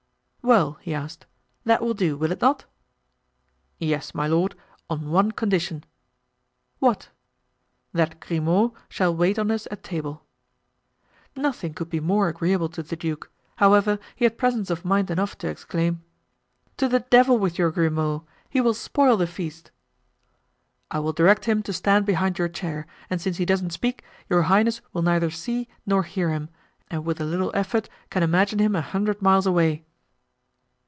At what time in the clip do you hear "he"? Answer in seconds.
0.81-0.91, 14.15-14.25, 18.49-18.61, 23.37-23.45